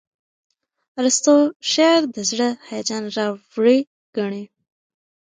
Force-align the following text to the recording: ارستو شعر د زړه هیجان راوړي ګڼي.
ارستو 0.99 1.35
شعر 1.71 2.01
د 2.15 2.17
زړه 2.29 2.49
هیجان 2.69 3.03
راوړي 3.17 3.79
ګڼي. 4.15 4.43